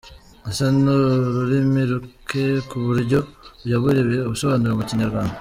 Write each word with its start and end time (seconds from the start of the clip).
Ese 0.49 0.65
n’ururimi 0.83 1.81
ruke 1.89 2.43
ku 2.69 2.75
buryo 2.85 3.19
yaburiwe 3.71 4.15
ubusobanuro 4.27 4.73
mu 4.79 4.83
Kinyarwanda? 4.89 5.35